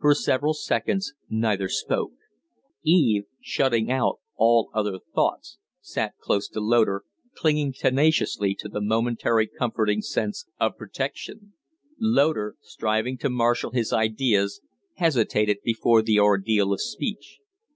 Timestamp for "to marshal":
13.18-13.70